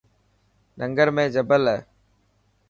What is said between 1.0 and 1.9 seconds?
۾ جبل هي.